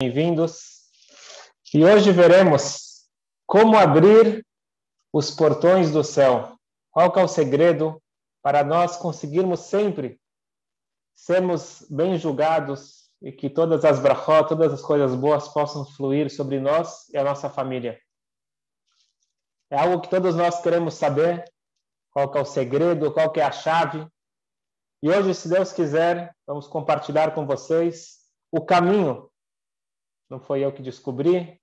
[0.00, 0.60] bem-vindos.
[1.74, 3.08] E hoje veremos
[3.44, 4.46] como abrir
[5.12, 6.56] os portões do céu.
[6.92, 8.00] Qual é o segredo
[8.40, 10.20] para nós conseguirmos sempre
[11.16, 16.60] sermos bem julgados e que todas as brachot, todas as coisas boas possam fluir sobre
[16.60, 18.00] nós e a nossa família.
[19.68, 21.44] É algo que todos nós queremos saber,
[22.12, 24.06] qual é o segredo, qual é a chave.
[25.02, 28.18] E hoje, se Deus quiser, vamos compartilhar com vocês
[28.52, 29.27] o caminho
[30.28, 31.60] não foi eu que descobri.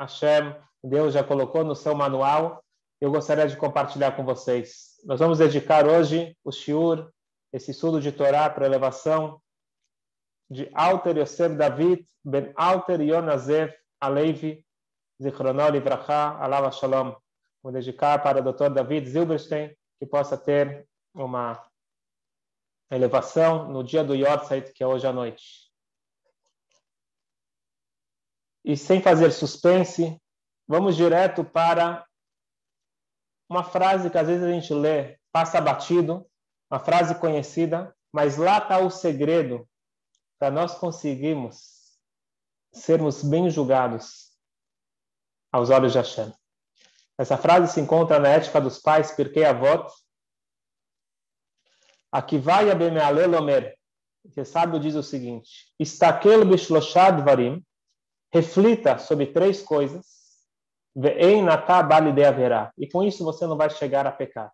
[0.00, 2.62] Hashem, Deus já colocou no seu manual.
[3.00, 4.96] Eu gostaria de compartilhar com vocês.
[5.04, 7.10] Nós vamos dedicar hoje o shiur,
[7.52, 9.40] esse estudo de Torá para elevação
[10.50, 14.64] de Alter Yosef David ben Alter Yonazev Alevi
[15.22, 17.14] Zichronol Livracha Alav Shalom.
[17.62, 18.70] Vou dedicar para o Dr.
[18.70, 21.60] David Zilberstein, que possa ter uma
[22.90, 25.65] elevação no dia do Yortzeit, que é hoje à noite.
[28.66, 30.20] E sem fazer suspense,
[30.66, 32.04] vamos direto para
[33.48, 36.28] uma frase que às vezes a gente lê, passa batido,
[36.68, 39.68] uma frase conhecida, mas lá está o segredo
[40.36, 41.96] para nós conseguirmos
[42.72, 44.32] sermos bem julgados
[45.52, 46.34] aos olhos de Hashem.
[47.16, 49.88] Essa frase se encontra na Ética dos Pais, Pirkei Avot.
[52.10, 53.78] Aqui vai a Bemealelomer,
[54.34, 57.64] que sábio diz o seguinte: Istakel bishloshad varim,
[58.36, 60.04] reflita sobre três coisas,
[62.78, 64.52] e com isso você não vai chegar a pecar.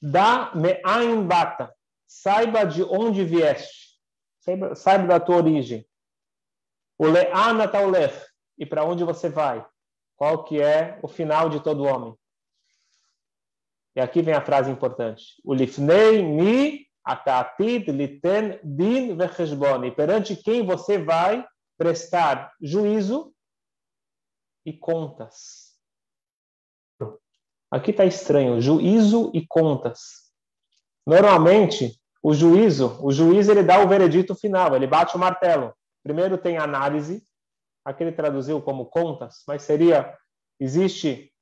[0.00, 1.74] Da me'ain bata,
[2.06, 3.98] saiba de onde vieste,
[4.40, 5.86] saiba, saiba da tua origem.
[6.98, 7.70] O le'ana
[8.58, 9.64] e para onde você vai,
[10.16, 12.14] qual que é o final de todo homem.
[13.94, 15.24] E aqui vem a frase importante.
[15.44, 19.84] O lifnei mi atatid liten din vecheshbon.
[19.84, 21.44] E perante quem você vai
[21.82, 23.34] prestar juízo
[24.64, 25.72] e contas.
[27.68, 30.30] Aqui está estranho, juízo e contas.
[31.04, 35.74] Normalmente, o juízo, o juiz ele dá o veredito final, ele bate o martelo.
[36.04, 37.26] Primeiro tem análise,
[37.84, 40.16] aqui ele traduziu como contas, mas seria
[40.60, 41.34] existe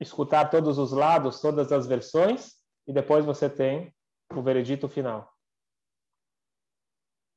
[0.00, 2.54] escutar todos os lados, todas as versões
[2.84, 3.94] e depois você tem
[4.34, 5.32] o veredito final.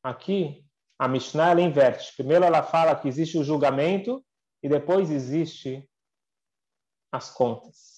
[0.02, 0.67] Aqui
[1.00, 2.16] a Mishnah ela inverte.
[2.16, 4.24] Primeiro ela fala que existe o julgamento
[4.64, 5.88] e depois existe
[7.12, 7.98] as contas.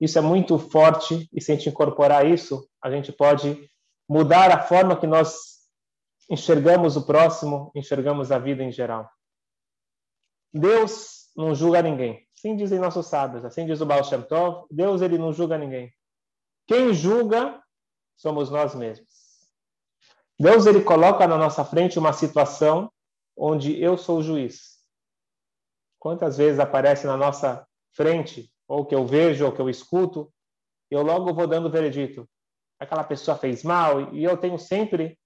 [0.00, 3.68] Isso é muito forte e se a gente incorporar isso, a gente pode
[4.08, 5.58] mudar a forma que nós
[6.30, 9.10] enxergamos o próximo, enxergamos a vida em geral.
[10.52, 12.26] Deus não julga ninguém.
[12.36, 15.92] Assim dizem nossos sábios, assim diz o Baal Shem Tov, Deus ele não julga ninguém.
[16.66, 17.60] Quem julga
[18.16, 19.08] somos nós mesmos.
[20.38, 22.92] Deus ele coloca na nossa frente uma situação
[23.36, 24.78] onde eu sou o juiz.
[25.98, 30.32] Quantas vezes aparece na nossa frente, ou que eu vejo, ou que eu escuto,
[30.90, 32.28] eu logo vou dando veredito.
[32.78, 35.18] Aquela pessoa fez mal, e eu tenho sempre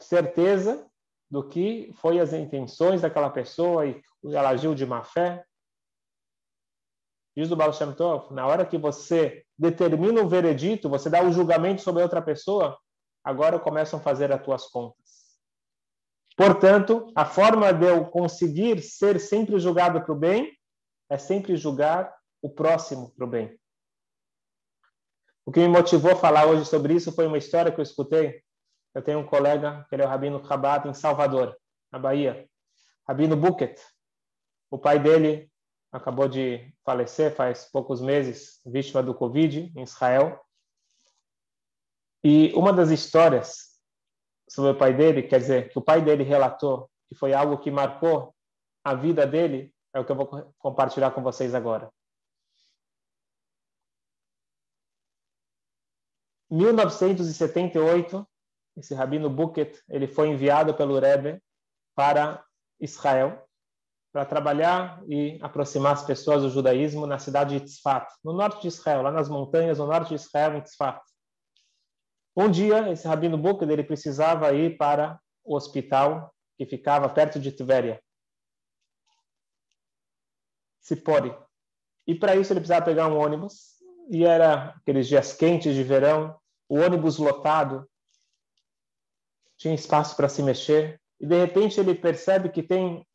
[0.00, 0.88] certeza
[1.30, 5.44] do que foi as intenções daquela pessoa e ela agiu de má fé.
[7.36, 11.32] Diz o Baal Shem Tov, na hora que você determina o veredito, você dá o
[11.32, 12.78] julgamento sobre outra pessoa,
[13.24, 15.02] agora começam a fazer as tuas contas.
[16.36, 20.56] Portanto, a forma de eu conseguir ser sempre julgado para o bem
[21.10, 23.58] é sempre julgar o próximo para o bem.
[25.44, 28.42] O que me motivou a falar hoje sobre isso foi uma história que eu escutei.
[28.94, 31.56] Eu tenho um colega, que ele é o Rabino Rabat, em Salvador,
[31.90, 32.48] na Bahia.
[33.06, 33.80] Rabino Buket.
[34.70, 35.50] O pai dele
[35.90, 40.40] acabou de falecer faz poucos meses, vítima do Covid, em Israel.
[42.24, 43.78] E uma das histórias
[44.48, 47.70] sobre o pai dele, quer dizer, que o pai dele relatou, que foi algo que
[47.70, 48.34] marcou
[48.84, 51.90] a vida dele, é o que eu vou compartilhar com vocês agora.
[56.50, 58.28] 1978,
[58.76, 61.42] esse rabino Buket, ele foi enviado pelo Rebbe
[61.94, 62.44] para
[62.78, 63.42] Israel
[64.12, 68.68] para trabalhar e aproximar as pessoas do judaísmo na cidade de Tzfat, no norte de
[68.68, 71.00] Israel, lá nas montanhas, no norte de Israel, em Tzfat.
[72.34, 77.52] Um dia, esse Rabino Buca ele precisava ir para o hospital que ficava perto de
[77.52, 78.02] Tiberia.
[80.80, 81.34] Cipori.
[82.06, 83.72] E para isso ele precisava pegar um ônibus.
[84.08, 86.36] E era aqueles dias quentes de verão,
[86.68, 87.88] o ônibus lotado,
[89.56, 91.00] tinha espaço para se mexer.
[91.20, 93.06] E de repente ele percebe que tem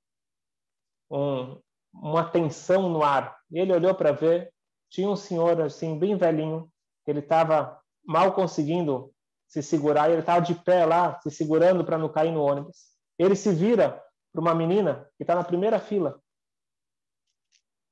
[1.09, 1.59] um,
[1.93, 3.37] uma tensão no ar.
[3.51, 4.53] E ele olhou para ver,
[4.89, 6.71] tinha um senhor assim bem velhinho,
[7.05, 9.13] ele estava mal conseguindo
[9.47, 12.77] se segurar, e ele estava de pé lá, se segurando para não cair no ônibus.
[13.19, 14.01] Ele se vira
[14.31, 16.11] para uma menina que está na primeira fila.
[16.11, 16.21] Não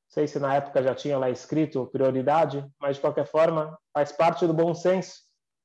[0.09, 4.47] sei se na época já tinha lá escrito prioridade, mas de qualquer forma faz parte
[4.47, 5.15] do bom senso.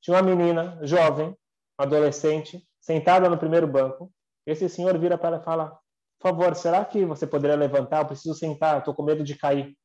[0.01, 1.37] Tinha uma menina jovem,
[1.79, 4.11] adolescente, sentada no primeiro banco.
[4.47, 5.79] Esse senhor vira para ela e fala:
[6.19, 8.01] Por favor, será que você poderia levantar?
[8.01, 9.77] Eu preciso sentar, estou com medo de cair.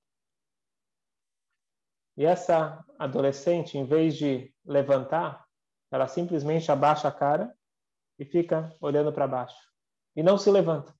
[2.18, 5.46] E essa adolescente, em vez de levantar,
[5.92, 7.54] ela simplesmente abaixa a cara
[8.18, 9.58] e fica olhando para baixo.
[10.16, 10.94] E não se levanta.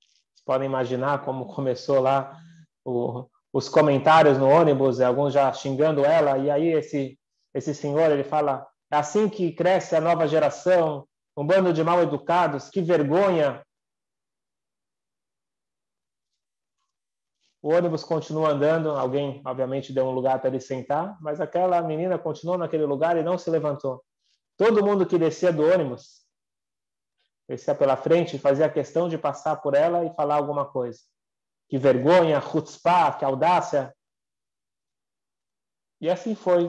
[0.00, 2.36] Vocês podem imaginar como começou lá
[2.84, 7.18] o, os comentários no ônibus, alguns já xingando ela, e aí esse,
[7.54, 12.02] esse senhor, ele fala, é assim que cresce a nova geração, um bando de mal
[12.02, 13.64] educados, que vergonha,
[17.62, 22.18] O ônibus continua andando, alguém, obviamente, deu um lugar para ele sentar, mas aquela menina
[22.18, 24.04] continuou naquele lugar e não se levantou.
[24.56, 26.26] Todo mundo que descia do ônibus,
[27.48, 31.00] descia pela frente, fazia questão de passar por ela e falar alguma coisa.
[31.68, 33.94] Que vergonha, chutzpah, que audácia.
[36.00, 36.66] E assim foi.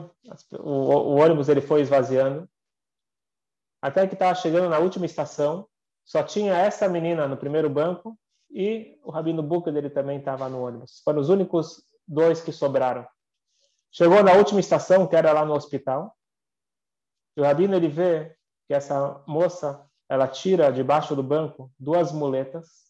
[0.52, 2.48] O, o ônibus ele foi esvaziando.
[3.82, 5.68] Até que estava chegando na última estação,
[6.04, 8.16] só tinha essa menina no primeiro banco
[8.50, 11.00] e o Rabino Buca dele também estava no ônibus.
[11.04, 13.06] Foram os únicos dois que sobraram.
[13.90, 16.16] Chegou na última estação, que era lá no hospital,
[17.36, 18.36] e o Rabino ele vê
[18.66, 22.84] que essa moça, ela tira debaixo do banco duas muletas,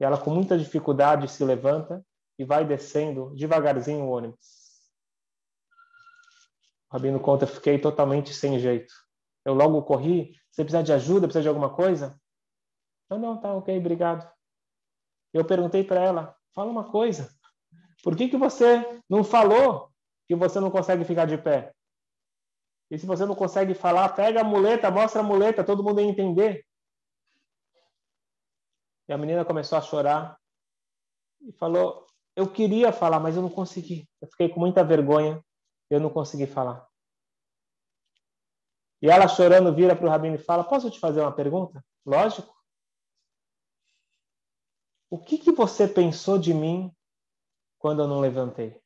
[0.00, 2.04] e ela com muita dificuldade se levanta
[2.38, 4.64] e vai descendo devagarzinho o ônibus.
[6.90, 8.92] O Rabino conta, fiquei totalmente sem jeito.
[9.44, 12.20] Eu logo corri, você precisa de ajuda, precisa de alguma coisa?
[13.10, 14.33] Não, não, tá ok, obrigado.
[15.34, 17.28] Eu perguntei para ela: fala uma coisa.
[18.04, 19.90] Por que, que você não falou
[20.28, 21.74] que você não consegue ficar de pé?
[22.90, 26.06] E se você não consegue falar, pega a muleta, mostra a muleta, todo mundo ia
[26.06, 26.64] entender.
[29.08, 30.38] E a menina começou a chorar
[31.42, 34.08] e falou: Eu queria falar, mas eu não consegui.
[34.20, 35.44] Eu fiquei com muita vergonha,
[35.90, 36.86] eu não consegui falar.
[39.02, 41.84] E ela chorando vira para o rabino e fala: Posso te fazer uma pergunta?
[42.06, 42.53] Lógico.
[45.14, 46.92] O que, que você pensou de mim
[47.78, 48.82] quando eu não levantei?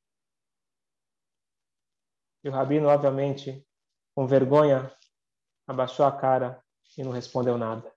[2.44, 3.66] E o rabino, obviamente,
[4.14, 4.94] com vergonha,
[5.66, 6.62] abaixou a cara
[6.98, 7.90] e não respondeu nada.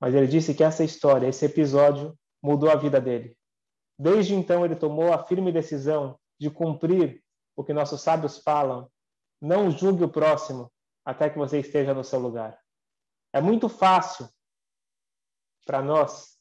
[0.00, 3.36] Mas ele disse que essa história, esse episódio, mudou a vida dele.
[3.98, 7.24] Desde então, ele tomou a firme decisão de cumprir
[7.56, 8.88] o que nossos sábios falam:
[9.40, 10.72] não julgue o próximo
[11.04, 12.56] até que você esteja no seu lugar.
[13.32, 14.28] É muito fácil
[15.64, 16.35] para nós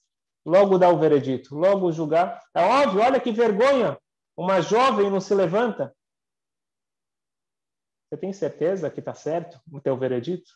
[0.45, 2.41] logo dar o veredito, logo julgar.
[2.53, 3.97] É óbvio, olha que vergonha,
[4.37, 5.95] uma jovem não se levanta.
[8.07, 10.51] Você tem certeza que está certo o teu veredito?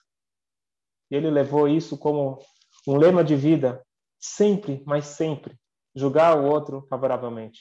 [1.09, 2.39] E ele levou isso como
[2.87, 3.83] um lema de vida,
[4.19, 5.59] sempre, mas sempre,
[5.95, 7.59] julgar o outro favoravelmente.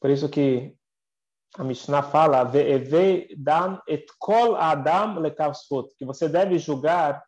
[0.00, 0.76] Por isso que
[1.56, 2.44] a Mishnah fala,
[5.96, 7.24] que você deve julgar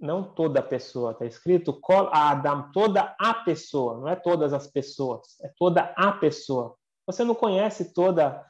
[0.00, 5.40] não toda pessoa, está escrito Kol Adam, toda a pessoa, não é todas as pessoas,
[5.42, 6.76] é toda a pessoa.
[7.06, 8.44] Você não conhece toda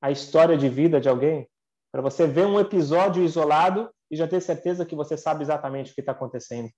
[0.00, 1.48] a história de vida de alguém
[1.90, 5.94] para você ver um episódio isolado e já ter certeza que você sabe exatamente o
[5.94, 6.68] que está acontecendo.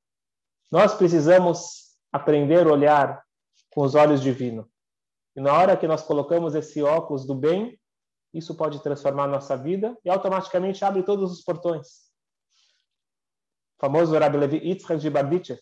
[0.71, 3.23] Nós precisamos aprender a olhar
[3.71, 4.67] com os olhos divinos.
[5.35, 7.79] E na hora que nós colocamos esse óculos do bem,
[8.33, 12.06] isso pode transformar nossa vida e automaticamente abre todos os portões
[13.79, 15.61] famoso Rabbi Levi Yitzhak de Barbitchev,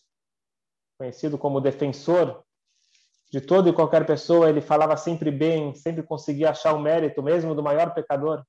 [0.99, 2.43] conhecido como defensor
[3.31, 7.55] de toda e qualquer pessoa, ele falava sempre bem, sempre conseguia achar o mérito, mesmo
[7.55, 8.45] do maior pecador.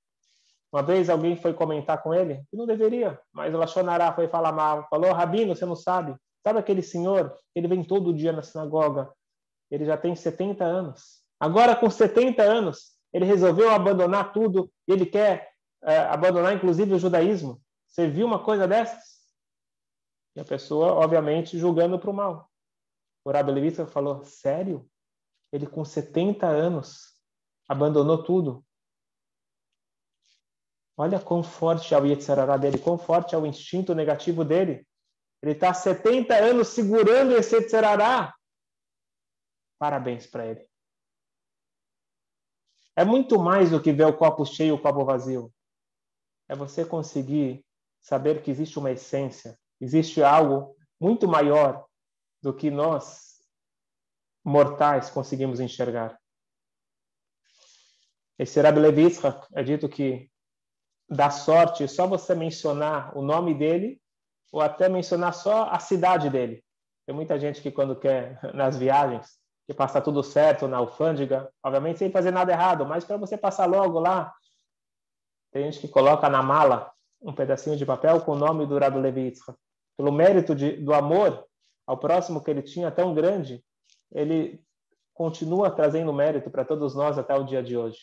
[0.72, 4.52] Uma vez alguém foi comentar com ele, que não deveria, mas o Lachonará foi falar
[4.52, 9.12] mal, falou, Rabino, você não sabe, sabe aquele senhor, ele vem todo dia na sinagoga,
[9.72, 11.22] ele já tem 70 anos.
[11.40, 15.50] Agora, com 70 anos, ele resolveu abandonar tudo, ele quer
[15.84, 17.62] é, abandonar, inclusive, o judaísmo.
[17.88, 19.15] Você viu uma coisa dessas?
[20.36, 22.52] E a pessoa, obviamente, julgando para o mal.
[23.24, 24.90] O Rabi Levita falou: sério?
[25.52, 27.16] Ele com 70 anos
[27.68, 28.66] abandonou tudo.
[30.98, 34.88] Olha quão forte é o Yetzirará dele, quão forte é o instinto negativo dele.
[35.42, 38.34] Ele está 70 anos segurando esse Yetzirará.
[39.78, 40.68] Parabéns para ele.
[42.96, 45.54] É muito mais do que ver o copo cheio e o copo vazio.
[46.48, 47.66] É você conseguir
[48.00, 51.86] saber que existe uma essência, Existe algo muito maior
[52.42, 53.40] do que nós,
[54.44, 56.20] mortais, conseguimos enxergar.
[58.38, 58.82] Esse Rabbi
[59.54, 60.30] é dito que
[61.10, 64.02] dá sorte só você mencionar o nome dele
[64.52, 66.64] ou até mencionar só a cidade dele.
[67.06, 72.00] Tem muita gente que quando quer nas viagens que passa tudo certo na alfândega, obviamente
[72.00, 74.34] sem fazer nada errado, mas para você passar logo lá,
[75.52, 76.92] tem gente que coloca na mala
[77.22, 79.34] um pedacinho de papel com o nome do Rabi Levi.
[79.98, 81.48] Pelo mérito de, do amor
[81.86, 83.64] ao próximo que ele tinha tão grande,
[84.12, 84.64] ele
[85.14, 88.00] continua trazendo mérito para todos nós até o dia de hoje.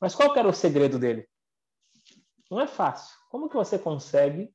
[0.00, 1.28] Mas qual era o segredo dele?
[2.50, 3.16] Não é fácil.
[3.30, 4.52] Como que você consegue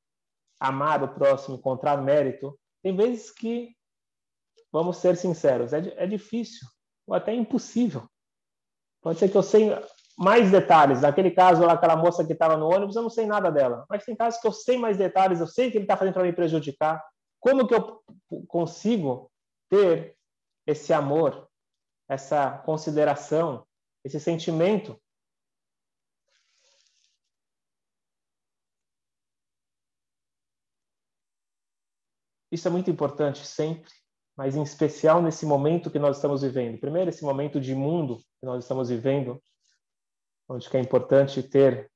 [0.60, 2.60] amar o próximo, encontrar mérito?
[2.82, 3.76] Tem vezes que
[4.72, 6.68] vamos ser sinceros, é, é difícil,
[7.06, 8.10] ou até impossível.
[9.02, 9.70] Pode ser que eu sei
[10.18, 11.02] mais detalhes.
[11.02, 13.86] Naquele caso, aquela moça que estava no ônibus, eu não sei nada dela.
[13.90, 16.24] Mas tem casos que eu sei mais detalhes, eu sei que ele está fazendo para
[16.24, 17.04] me prejudicar.
[17.40, 18.02] Como que eu
[18.48, 19.32] consigo
[19.70, 20.16] ter
[20.66, 21.48] esse amor,
[22.08, 23.66] essa consideração,
[24.04, 25.00] esse sentimento?
[32.52, 33.92] Isso é muito importante sempre
[34.36, 36.80] mas em especial nesse momento que nós estamos vivendo.
[36.80, 39.42] Primeiro, esse momento de mundo que nós estamos vivendo,
[40.48, 41.92] onde é importante ter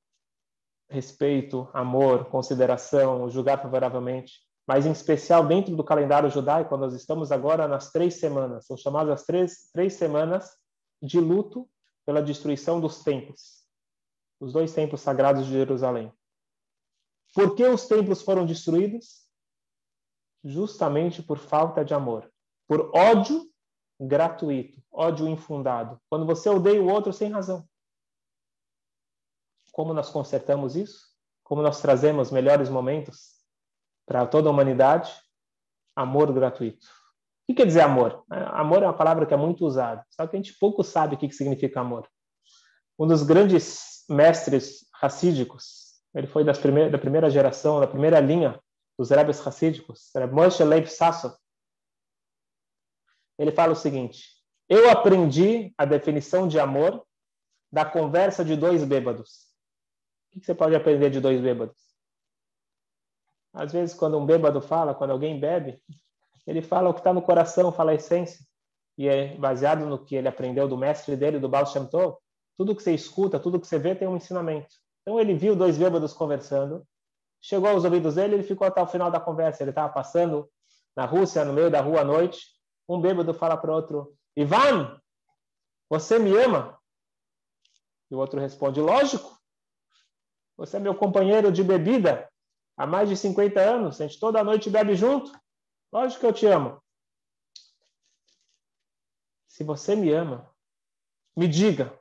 [0.90, 7.68] respeito, amor, consideração, julgar favoravelmente, mas em especial dentro do calendário judaico, nós estamos agora
[7.68, 10.50] nas três semanas, são chamadas as três, três semanas
[11.02, 11.68] de luto
[12.06, 13.64] pela destruição dos templos,
[14.40, 16.12] os dois templos sagrados de Jerusalém.
[17.34, 19.28] Por que os templos foram destruídos?
[20.44, 22.30] justamente por falta de amor,
[22.66, 23.48] por ódio
[24.00, 27.66] gratuito, ódio infundado, quando você odeia o outro sem razão.
[29.78, 31.06] Como nós consertamos isso?
[31.44, 33.36] Como nós trazemos melhores momentos
[34.04, 35.14] para toda a humanidade?
[35.94, 36.84] Amor gratuito.
[36.84, 38.24] O que quer dizer amor?
[38.28, 41.18] Amor é uma palavra que é muito usada, só que a gente pouco sabe o
[41.18, 42.10] que significa amor.
[42.98, 48.60] Um dos grandes mestres racídicos, ele foi das primeir, da primeira geração, da primeira linha
[48.98, 51.36] dos Rebes Hassídicos, Reb Moshe Leib Sassov,
[53.38, 54.24] ele fala o seguinte:
[54.68, 57.06] Eu aprendi a definição de amor
[57.70, 59.47] da conversa de dois bêbados.
[60.38, 61.76] Que você pode aprender de dois bêbados?
[63.52, 65.82] Às vezes, quando um bêbado fala, quando alguém bebe,
[66.46, 68.46] ele fala o que está no coração, fala a essência.
[68.96, 72.16] E é baseado no que ele aprendeu do mestre dele, do Baal Shem Tov.
[72.56, 74.74] Tudo que você escuta, tudo que você vê tem um ensinamento.
[75.02, 76.86] Então, ele viu dois bêbados conversando
[77.40, 79.62] chegou aos ouvidos dele, ele ficou até o final da conversa.
[79.62, 80.48] Ele estava passando
[80.96, 82.40] na Rússia, no meio da rua à noite.
[82.88, 85.00] Um bêbado fala para o outro: Ivan,
[85.88, 86.78] você me ama?
[88.10, 89.37] E o outro responde: Lógico.
[90.58, 92.28] Você é meu companheiro de bebida
[92.76, 94.00] há mais de 50 anos.
[94.00, 95.32] A gente toda noite bebe junto.
[95.92, 96.82] Lógico que eu te amo.
[99.46, 100.52] Se você me ama,
[101.36, 101.96] me diga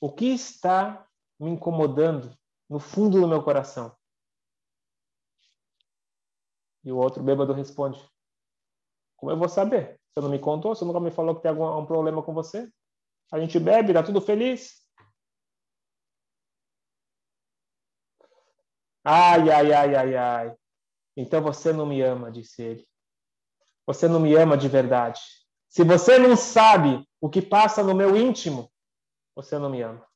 [0.00, 1.06] o que está
[1.38, 2.36] me incomodando
[2.68, 3.94] no fundo do meu coração.
[6.82, 8.02] E o outro bêbado responde:
[9.16, 10.00] Como eu vou saber?
[10.10, 10.74] Você não me contou?
[10.74, 12.70] Você nunca me falou que tem algum um problema com você?
[13.30, 14.87] A gente bebe, tá tudo feliz?
[19.10, 20.56] Ai, ai, ai, ai, ai.
[21.16, 22.86] Então você não me ama, disse ele.
[23.86, 25.18] Você não me ama de verdade.
[25.66, 28.70] Se você não sabe o que passa no meu íntimo,
[29.34, 30.06] você não me ama.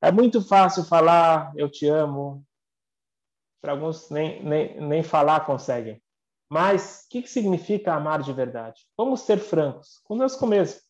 [0.00, 2.42] É muito fácil falar eu te amo,
[3.60, 6.02] para alguns nem, nem, nem falar conseguem.
[6.48, 8.86] Mas o que, que significa amar de verdade?
[8.96, 10.80] Vamos ser francos conosco mesmo.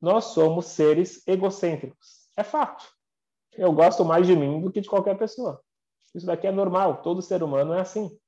[0.00, 2.28] Nós somos seres egocêntricos.
[2.36, 2.84] É fato.
[3.56, 5.62] Eu gosto mais de mim do que de qualquer pessoa.
[6.14, 7.02] Isso daqui é normal.
[7.02, 8.18] Todo ser humano é assim.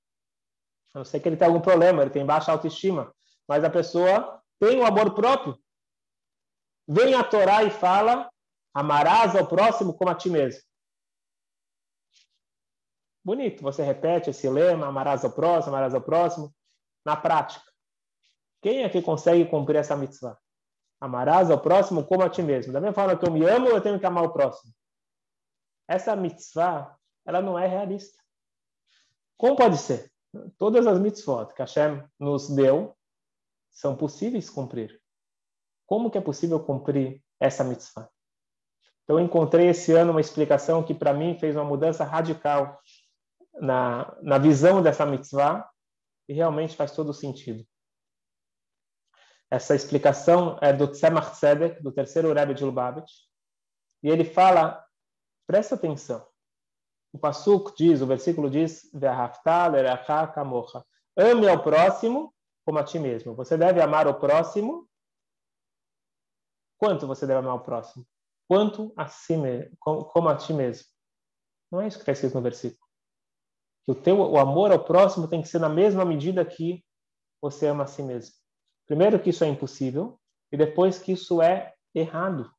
[0.94, 3.14] A não ser que ele tenha algum problema, ele tem baixa autoestima.
[3.46, 5.58] Mas a pessoa tem o amor próprio.
[6.88, 8.30] Vem a Torá e fala:
[8.72, 10.62] amarás ao próximo como a ti mesmo.
[13.24, 16.54] Bonito, você repete esse lema, amarás ao próximo, amarás ao próximo,
[17.04, 17.64] na prática.
[18.62, 20.38] Quem é que consegue cumprir essa mitzvah?
[21.00, 22.72] Amarás ao próximo como a ti mesmo.
[22.72, 24.72] Da mesma forma que eu me amo, eu tenho que amar o próximo.
[25.88, 28.22] Essa mitzvah, ela não é realista.
[29.36, 30.10] Como pode ser?
[30.58, 32.96] Todas as mitzvot que Hashem nos deu
[33.70, 35.00] são possíveis cumprir.
[35.86, 38.10] Como que é possível cumprir essa mitzvah?
[39.04, 42.80] Então, encontrei esse ano uma explicação que, para mim, fez uma mudança radical
[43.54, 45.68] na, na visão dessa mitzvah
[46.28, 47.64] e realmente faz todo sentido.
[49.48, 53.12] Essa explicação é do Tzemach Tzedek, do terceiro Rebbe de Lubavitch,
[54.02, 54.84] e ele fala,
[55.46, 56.26] presta atenção,
[57.12, 58.90] o Pasuk diz, o versículo diz,
[61.16, 62.34] ame ao próximo
[62.64, 63.34] como a ti mesmo.
[63.34, 64.88] Você deve amar o próximo.
[66.78, 68.06] Quanto você deve amar o próximo?
[68.48, 69.34] quanto a si
[69.80, 70.86] como a ti mesmo.
[71.70, 72.80] Não é isso que está escrito no versículo.
[73.84, 76.84] Que o teu o amor ao próximo tem que ser na mesma medida que
[77.40, 78.34] você ama a si mesmo.
[78.86, 80.18] Primeiro que isso é impossível
[80.52, 82.50] e depois que isso é errado.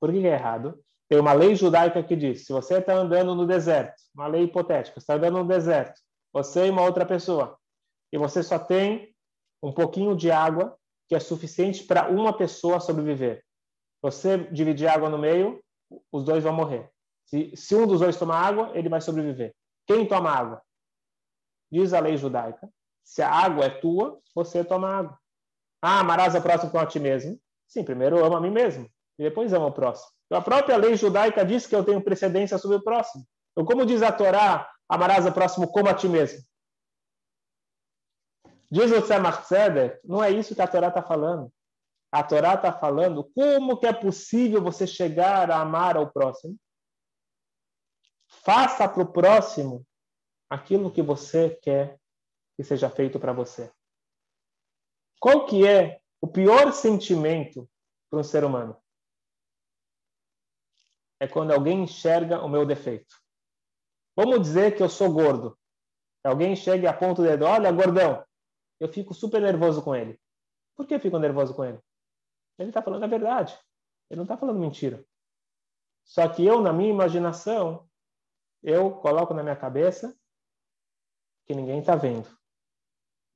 [0.00, 0.82] Por que é errado?
[1.12, 4.98] Tem uma lei judaica que diz: se você está andando no deserto, uma lei hipotética,
[4.98, 6.00] está andando no deserto,
[6.32, 7.58] você e uma outra pessoa,
[8.10, 9.14] e você só tem
[9.62, 10.74] um pouquinho de água
[11.06, 13.44] que é suficiente para uma pessoa sobreviver.
[14.00, 15.62] Você dividir água no meio,
[16.10, 16.90] os dois vão morrer.
[17.26, 19.54] Se, se um dos dois tomar água, ele vai sobreviver.
[19.86, 20.62] Quem toma água?
[21.70, 22.70] Diz a lei judaica:
[23.04, 25.18] se a água é tua, você toma água.
[25.82, 27.38] Ah, amarás a próximo com a ti mesmo.
[27.68, 28.88] Sim, primeiro amo a mim mesmo
[29.18, 30.10] e depois amo o próximo.
[30.34, 33.26] A própria lei judaica diz que eu tenho precedência sobre o próximo.
[33.52, 36.42] Então, como diz a Torá, amarás o próximo como a ti mesmo.
[38.70, 39.46] Diz o Tzemach
[40.02, 41.52] não é isso que a Torá está falando.
[42.10, 46.56] A Torá está falando como que é possível você chegar a amar ao próximo.
[48.26, 49.86] Faça para o próximo
[50.48, 51.98] aquilo que você quer
[52.56, 53.70] que seja feito para você.
[55.20, 57.68] Qual que é o pior sentimento
[58.10, 58.81] para um ser humano?
[61.22, 63.14] É quando alguém enxerga o meu defeito.
[64.16, 65.56] Vamos dizer que eu sou gordo.
[66.24, 68.26] Alguém chega e aponta o dedo, olha, gordão,
[68.80, 70.20] eu fico super nervoso com ele.
[70.76, 71.78] Por que eu fico nervoso com ele?
[72.58, 73.56] Ele está falando a verdade.
[74.10, 75.06] Ele não está falando mentira.
[76.04, 77.88] Só que eu, na minha imaginação,
[78.60, 80.18] eu coloco na minha cabeça
[81.46, 82.28] que ninguém está vendo.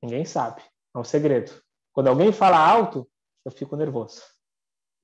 [0.03, 0.61] Ninguém sabe.
[0.93, 1.53] É um segredo.
[1.93, 3.09] Quando alguém fala alto,
[3.45, 4.21] eu fico nervoso.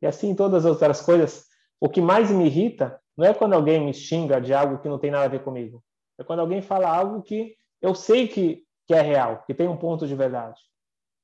[0.02, 1.53] E assim todas as outras coisas.
[1.80, 4.98] O que mais me irrita não é quando alguém me xinga de algo que não
[4.98, 5.84] tem nada a ver comigo.
[6.18, 9.78] É quando alguém fala algo que eu sei que que é real, que tem um
[9.78, 10.60] ponto de verdade.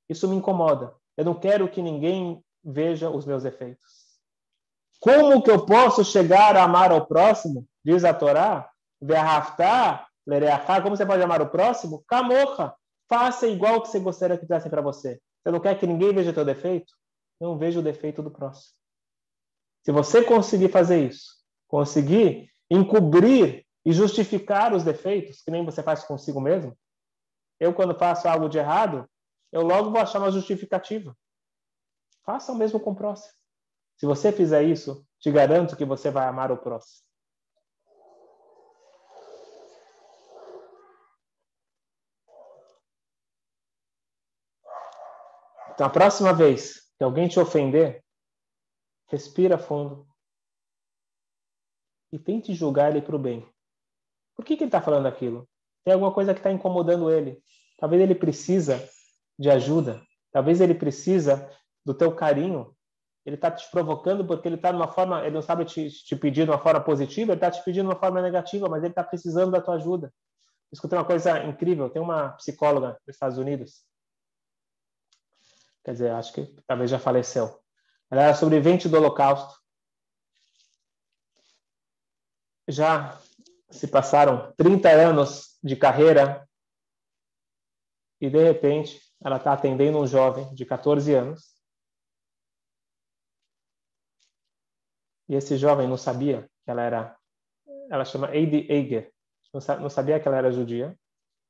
[0.07, 0.95] Isso me incomoda.
[1.17, 4.07] Eu não quero que ninguém veja os meus defeitos.
[5.01, 7.67] Como que eu posso chegar a amar ao próximo?
[7.83, 8.69] Diz a Torá.
[10.81, 12.03] Como você pode amar o próximo?
[12.07, 12.73] Camorra.
[13.09, 15.19] Faça igual que você gostaria que fizessem para você.
[15.43, 16.93] Você não quer que ninguém veja teu defeito?
[17.41, 18.78] Não veja o defeito do próximo.
[19.89, 21.33] Se você conseguir fazer isso,
[21.67, 26.77] conseguir encobrir e justificar os defeitos, que nem você faz consigo mesmo,
[27.59, 29.09] eu, quando faço algo de errado,
[29.51, 31.17] eu logo vou achar uma justificativa.
[32.23, 33.33] Faça o mesmo com o próximo.
[33.97, 37.03] Se você fizer isso, te garanto que você vai amar o próximo.
[45.73, 48.03] Então, a próxima vez que alguém te ofender,
[49.09, 50.07] respira fundo
[52.11, 53.47] e tente julgar ele para o bem.
[54.35, 55.47] Por que, que ele está falando aquilo?
[55.83, 57.41] Tem alguma coisa que está incomodando ele.
[57.77, 58.87] Talvez ele precisa
[59.37, 60.01] de ajuda.
[60.31, 61.49] Talvez ele precisa
[61.85, 62.75] do teu carinho.
[63.25, 66.15] Ele está te provocando porque ele está de uma forma, ele não sabe te, te
[66.15, 68.91] pedir de uma forma positiva, ele está te pedindo de uma forma negativa, mas ele
[68.91, 70.13] está precisando da tua ajuda.
[70.71, 71.89] Escutei uma coisa incrível.
[71.89, 73.83] Tem uma psicóloga nos Estados Unidos.
[75.83, 77.58] Quer dizer, acho que talvez já faleceu.
[78.11, 79.59] Ela era sobrevivente do Holocausto.
[82.67, 83.19] Já
[83.69, 86.47] se passaram 30 anos de carreira
[88.21, 91.55] e, de repente, ela está atendendo um jovem de 14 anos.
[95.27, 97.17] E esse jovem não sabia que ela era.
[97.89, 99.13] Ela chama Eide Eiger.
[99.53, 100.97] Não sabia que ela era judia.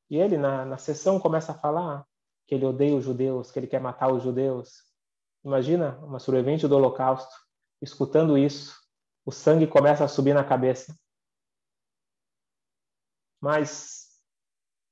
[0.10, 2.06] E ele, na, na sessão, começa a falar
[2.48, 4.89] que ele odeia os judeus, que ele quer matar os judeus.
[5.44, 7.34] Imagina uma sobrevivente do Holocausto
[7.82, 8.78] escutando isso.
[9.26, 10.94] O sangue começa a subir na cabeça
[13.42, 14.10] mas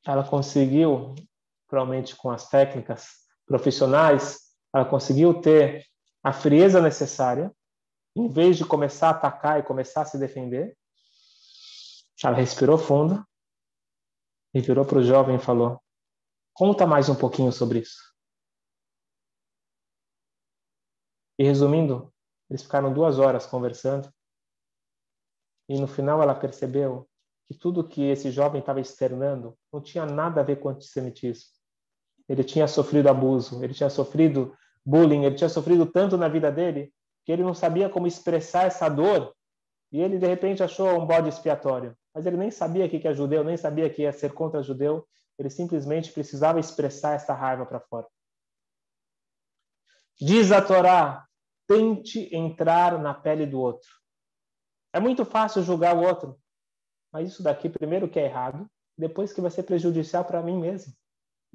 [0.05, 1.13] ela conseguiu,
[1.67, 4.39] provavelmente com as técnicas profissionais,
[4.73, 5.85] ela conseguiu ter
[6.23, 7.51] a frieza necessária,
[8.15, 10.75] em vez de começar a atacar e começar a se defender,
[12.23, 13.23] ela respirou fundo
[14.53, 15.79] e virou para o jovem e falou:
[16.53, 18.06] Conta mais um pouquinho sobre isso.
[21.37, 22.11] E resumindo,
[22.49, 24.11] eles ficaram duas horas conversando.
[25.69, 27.07] E no final ela percebeu
[27.47, 31.49] que tudo que esse jovem estava externando não tinha nada a ver com antissemitismo.
[32.27, 36.93] Ele tinha sofrido abuso, ele tinha sofrido bullying, ele tinha sofrido tanto na vida dele
[37.25, 39.33] que ele não sabia como expressar essa dor
[39.91, 41.95] e ele de repente achou um bode expiatório.
[42.13, 45.05] Mas ele nem sabia que é judeu, nem sabia que ia ser contra judeu,
[45.37, 48.07] ele simplesmente precisava expressar essa raiva para fora.
[50.19, 51.25] Diz a Torá:
[51.67, 53.89] tente entrar na pele do outro.
[54.93, 56.39] É muito fácil julgar o outro,
[57.11, 60.93] mas isso daqui, primeiro, que é errado, depois que vai ser prejudicial para mim mesmo.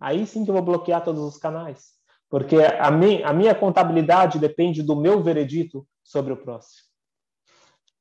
[0.00, 1.92] Aí sim que eu vou bloquear todos os canais.
[2.28, 6.88] Porque a, a minha contabilidade depende do meu veredito sobre o próximo.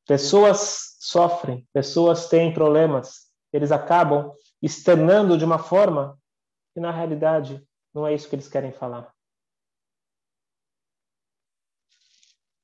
[0.08, 6.18] Pessoas sofrem, pessoas têm problemas, eles acabam externando de uma forma
[6.74, 9.11] que na realidade não é isso que eles querem falar.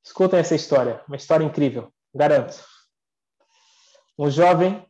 [0.07, 2.65] Escutem essa história, uma história incrível, garanto.
[4.17, 4.89] Um jovem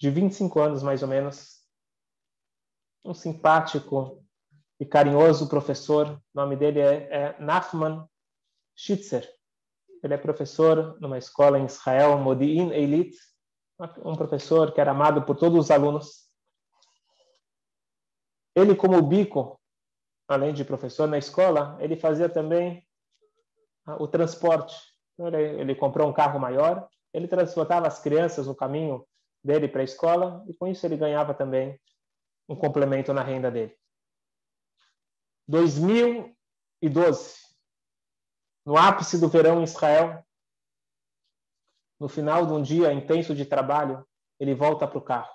[0.00, 1.62] de 25 anos, mais ou menos,
[3.04, 4.20] um simpático
[4.80, 8.04] e carinhoso professor, o nome dele é, é Nachman
[8.74, 9.32] Schitzer.
[10.02, 13.16] Ele é professor numa escola em Israel, Modi'in Eilit,
[14.04, 16.28] um professor que era amado por todos os alunos.
[18.56, 19.58] Ele, como bico,
[20.26, 22.84] além de professor na escola, ele fazia também
[23.86, 24.76] o transporte.
[25.14, 29.06] Então, ele, ele comprou um carro maior, ele transportava as crianças no caminho
[29.44, 31.78] dele para a escola e com isso ele ganhava também
[32.48, 33.76] um complemento na renda dele.
[35.48, 37.36] 2012,
[38.64, 40.24] no ápice do verão em Israel,
[41.98, 44.06] no final de um dia intenso de trabalho,
[44.38, 45.32] ele volta para o carro.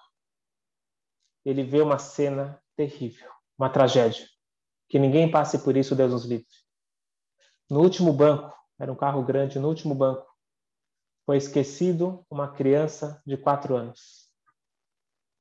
[1.46, 4.28] Ele vê uma cena terrível, uma tragédia.
[4.90, 6.48] Que ninguém passe por isso, Deus nos livre.
[7.70, 10.26] No último banco, era um carro grande, no último banco,
[11.26, 14.30] foi esquecido uma criança de quatro anos.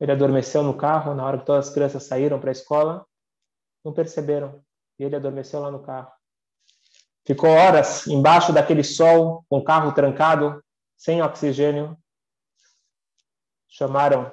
[0.01, 3.07] Ele adormeceu no carro na hora que todas as crianças saíram para a escola,
[3.85, 4.65] não perceberam,
[4.99, 6.11] e ele adormeceu lá no carro.
[7.25, 10.63] Ficou horas embaixo daquele sol, com o carro trancado,
[10.97, 11.97] sem oxigênio.
[13.69, 14.33] Chamaram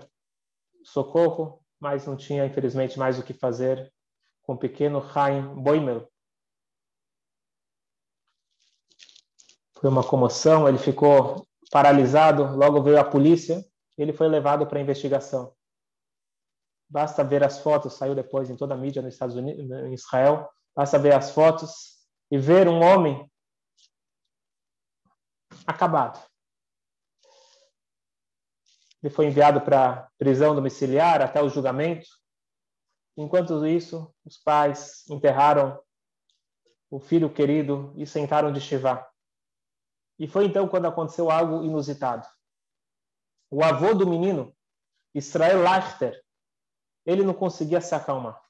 [0.83, 3.91] socorro, mas não tinha, infelizmente, mais o que fazer
[4.43, 6.11] com o pequeno Chaim Boimel.
[9.83, 13.61] Foi uma comoção, ele ficou paralisado, logo veio a polícia
[13.97, 15.53] ele foi levado para investigação.
[16.89, 20.49] Basta ver as fotos, saiu depois em toda a mídia nos Estados Unidos, em Israel,
[20.73, 21.97] basta ver as fotos
[22.31, 23.29] e ver um homem
[25.67, 26.25] acabado.
[29.03, 32.07] Ele foi enviado para prisão domiciliar até o julgamento.
[33.17, 35.77] Enquanto isso, os pais enterraram
[36.89, 39.12] o filho querido e sentaram de Shiva.
[40.19, 42.27] E foi então quando aconteceu algo inusitado.
[43.49, 44.55] O avô do menino,
[45.13, 46.23] Israel Lachter,
[47.05, 48.41] ele não conseguia se acalmar.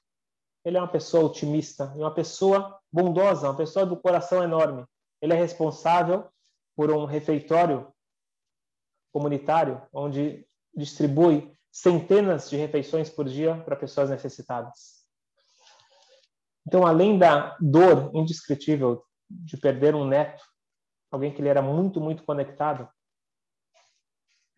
[0.64, 4.84] Ele é uma pessoa otimista, uma pessoa bondosa, uma pessoa do coração enorme.
[5.20, 6.30] Ele é responsável
[6.74, 7.92] por um refeitório
[9.12, 15.04] comunitário onde distribui centenas de refeições por dia para pessoas necessitadas.
[16.66, 20.42] Então, além da dor indescritível de perder um neto,
[21.14, 22.88] alguém que ele era muito, muito conectado,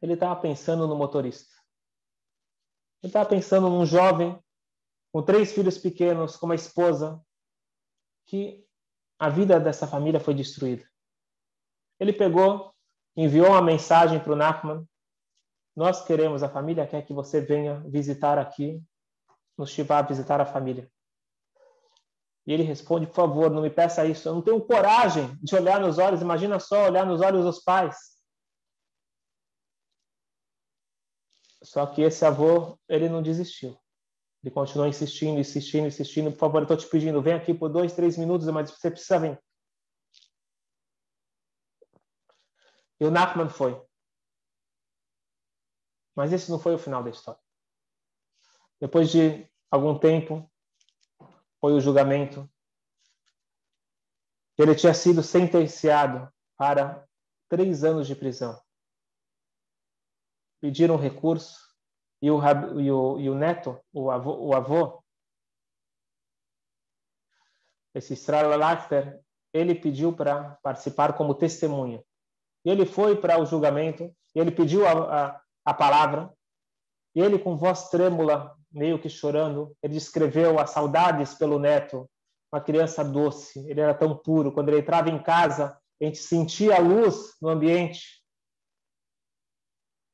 [0.01, 1.55] ele estava pensando no motorista.
[3.03, 4.39] Ele estava pensando num jovem
[5.13, 7.23] com três filhos pequenos, com uma esposa,
[8.27, 8.67] que
[9.19, 10.85] a vida dessa família foi destruída.
[12.01, 12.75] Ele pegou,
[13.17, 14.87] enviou uma mensagem para o Nachman.
[15.75, 18.83] Nós queremos, a família quer que você venha visitar aqui,
[19.57, 20.91] nos Shiva, visitar a família.
[22.47, 24.29] E ele responde, por favor, não me peça isso.
[24.29, 26.23] Eu não tenho coragem de olhar nos olhos.
[26.23, 27.97] Imagina só olhar nos olhos dos pais.
[31.63, 33.77] Só que esse avô, ele não desistiu.
[34.43, 36.31] Ele continuou insistindo, insistindo, insistindo.
[36.31, 39.19] Por favor, eu estou te pedindo, vem aqui por dois, três minutos, mas você precisa
[39.19, 39.43] vir.
[43.01, 43.85] E o Nachman foi.
[46.15, 47.41] Mas esse não foi o final da história.
[48.81, 50.49] Depois de algum tempo,
[51.67, 52.49] foi o julgamento.
[54.57, 57.05] Ele tinha sido sentenciado para
[57.49, 58.57] três anos de prisão.
[60.61, 61.59] Pediram recurso
[62.23, 62.39] e o,
[62.81, 65.03] e o, e o neto, o avô, o avô
[67.93, 69.21] esse Israel Lachter,
[69.53, 72.01] ele pediu para participar como testemunha.
[72.65, 76.33] E ele foi para o julgamento, ele pediu a, a, a palavra,
[77.13, 82.09] e ele, com voz trêmula, meio que chorando, ele descreveu as saudades pelo neto,
[82.53, 84.53] uma criança doce, ele era tão puro.
[84.53, 88.23] Quando ele entrava em casa, a gente sentia a luz no ambiente.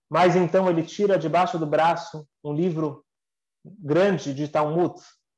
[0.09, 3.05] Mas então ele tira debaixo do braço um livro
[3.65, 4.95] grande de Talmud,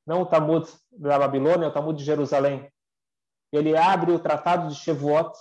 [0.07, 2.71] não o Talmud da Babilônia, o Talmud de Jerusalém.
[3.51, 5.33] Ele abre o Tratado de Shevuot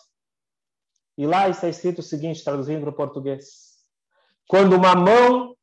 [1.17, 3.77] e lá está escrito o seguinte, traduzindo para o português:
[4.47, 5.55] Quando uma mão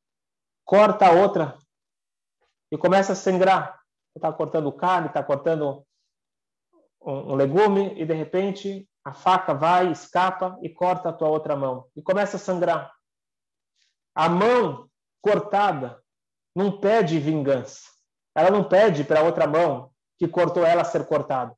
[0.65, 1.59] corta a outra
[2.71, 3.81] e começa a sangrar,
[4.15, 5.87] está cortando carne, está cortando
[7.03, 11.57] um, um legume e de repente a faca vai, escapa e corta a tua outra
[11.57, 12.93] mão e começa a sangrar.
[14.15, 14.89] A mão
[15.23, 16.03] cortada
[16.55, 17.89] não pede vingança.
[18.35, 21.57] Ela não pede para a outra mão que cortou ela ser cortada.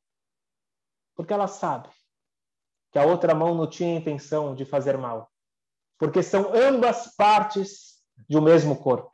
[1.15, 1.89] Porque ela sabe
[2.93, 5.31] que a outra mão não tinha intenção de fazer mal.
[5.99, 9.13] porque são ambas partes de um mesmo corpo.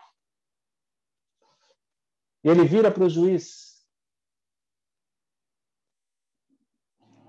[2.43, 3.87] Ele vira para o juiz.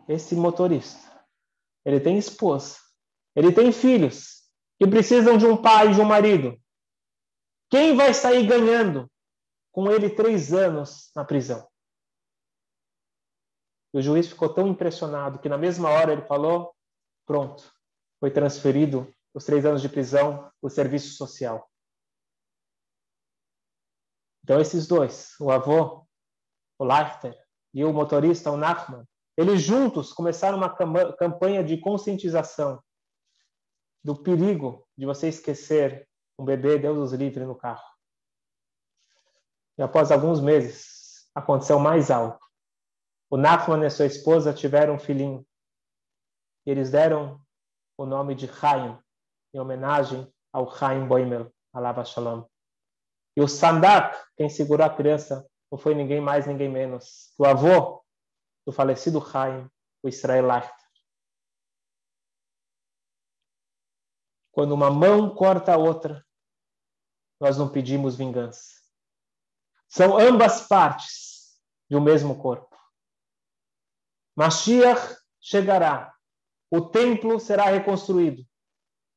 [0.08, 1.24] Esse motorista,
[1.86, 2.78] ele tem esposa,
[3.36, 6.60] ele tem filhos que precisam de um pai e de um marido.
[7.69, 9.10] Quem vai sair ganhando
[9.72, 11.69] com ele três anos na prisão?
[13.93, 16.74] E o juiz ficou tão impressionado que na mesma hora ele falou:
[17.26, 17.72] pronto,
[18.19, 21.68] foi transferido os três anos de prisão para o serviço social.
[24.50, 26.08] Então esses dois, o avô,
[26.80, 27.38] o Leichter,
[27.72, 29.08] e o motorista, o Nachman,
[29.38, 30.76] eles juntos começaram uma
[31.14, 32.84] campanha de conscientização
[34.04, 37.86] do perigo de você esquecer um bebê, Deus os livre, no carro.
[39.78, 42.40] E após alguns meses, aconteceu mais algo.
[43.30, 45.46] O Nachman e sua esposa tiveram um filhinho.
[46.66, 47.40] E eles deram
[47.96, 48.98] o nome de Chaim,
[49.54, 52.46] em homenagem ao Chaim Boimel, Alava Shalom.
[53.39, 58.04] E o Sandak, quem segurou a criança, não foi ninguém mais, ninguém menos o avô
[58.65, 59.65] do falecido Chaim,
[60.04, 60.45] o Israel.
[64.52, 66.28] Quando uma mão corta a outra,
[67.39, 68.73] nós não pedimos vingança.
[69.88, 71.58] São ambas partes
[71.89, 72.78] de um mesmo corpo.
[74.36, 76.13] Mashiach chegará.
[76.69, 78.45] O templo será reconstruído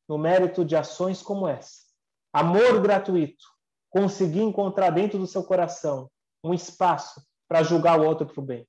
[0.09, 1.83] no mérito de ações como essa.
[2.33, 3.52] Amor gratuito.
[3.93, 6.11] Conseguir encontrar dentro do seu coração
[6.43, 8.67] um espaço para julgar o outro para o bem.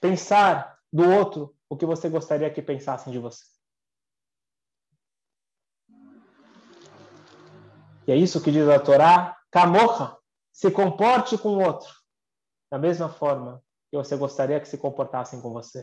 [0.00, 3.42] Pensar do outro o que você gostaria que pensassem de você.
[8.06, 10.18] E é isso que diz a Torá, Kamorra,
[10.52, 11.90] se comporte com o outro
[12.70, 15.82] da mesma forma que você gostaria que se comportassem com você.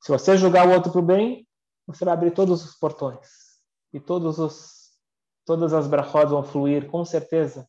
[0.00, 1.48] Se você julgar o outro para o bem,
[1.86, 3.28] você vai abrir todos os portões
[3.92, 4.79] e todos os,
[5.44, 7.68] todas as brachot vão fluir com certeza,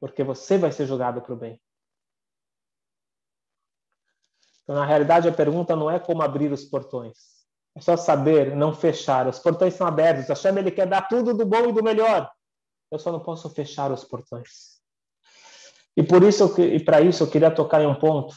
[0.00, 1.60] porque você vai ser julgado para o bem.
[4.62, 7.40] Então, na realidade, a pergunta não é como abrir os portões,
[7.76, 9.26] é só saber não fechar.
[9.28, 10.30] Os portões são abertos.
[10.30, 12.30] A Hashem ele quer dar tudo do bom e do melhor.
[12.90, 14.80] Eu só não posso fechar os portões.
[15.96, 18.34] E por isso e para isso eu queria tocar em um ponto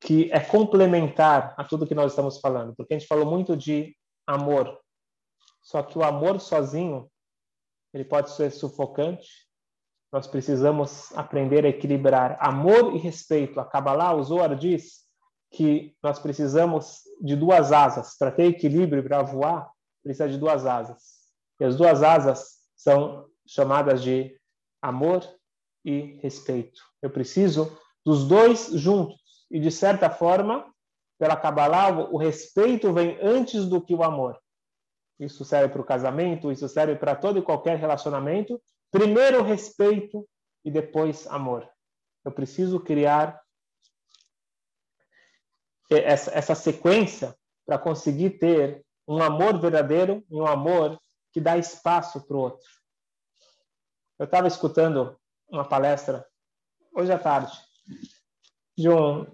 [0.00, 3.96] que é complementar a tudo que nós estamos falando, porque a gente falou muito de
[4.26, 4.78] amor.
[5.64, 7.10] Só que o amor sozinho
[7.92, 9.28] ele pode ser sufocante.
[10.12, 13.58] Nós precisamos aprender a equilibrar amor e respeito.
[13.58, 15.04] A Kabbalah, o Zohar diz
[15.50, 18.16] que nós precisamos de duas asas.
[18.18, 19.70] Para ter equilíbrio para voar,
[20.02, 21.24] precisa de duas asas.
[21.58, 24.38] E as duas asas são chamadas de
[24.82, 25.26] amor
[25.84, 26.82] e respeito.
[27.00, 29.18] Eu preciso dos dois juntos.
[29.50, 30.66] E, de certa forma,
[31.18, 34.38] pela Kabbalah, o respeito vem antes do que o amor.
[35.18, 38.60] Isso serve para o casamento, isso serve para todo e qualquer relacionamento.
[38.90, 40.28] Primeiro respeito
[40.64, 41.68] e depois amor.
[42.24, 43.40] Eu preciso criar
[45.90, 50.98] essa, essa sequência para conseguir ter um amor verdadeiro e um amor
[51.32, 52.68] que dá espaço para o outro.
[54.18, 56.26] Eu estava escutando uma palestra
[56.94, 57.52] hoje à tarde
[58.76, 59.26] de um,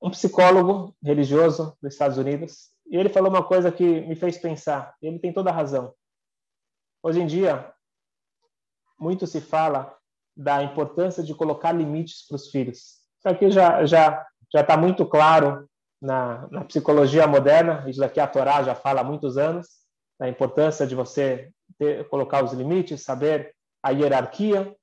[0.00, 4.94] um psicólogo religioso dos Estados Unidos e ele falou uma coisa que me fez pensar.
[5.00, 5.94] Ele tem toda a razão.
[7.02, 7.72] Hoje em dia,
[8.98, 9.96] muito se fala
[10.36, 12.98] da importância de colocar limites para os filhos.
[13.18, 15.68] Isso aqui já já já está muito claro
[16.00, 19.66] na, na psicologia moderna, isso daqui a Torá já fala há muitos anos,
[20.18, 24.74] da importância de você ter, colocar os limites, saber a hierarquia,